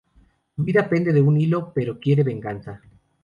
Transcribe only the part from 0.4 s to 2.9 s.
Su vida pende de un hilo, pero quiere venganza.